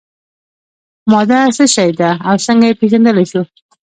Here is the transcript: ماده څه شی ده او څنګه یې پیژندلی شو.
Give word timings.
ماده 1.11 1.39
څه 1.57 1.65
شی 1.73 1.89
ده 1.99 2.09
او 2.27 2.35
څنګه 2.45 2.65
یې 2.69 2.77
پیژندلی 2.81 3.25
شو. 3.31 3.41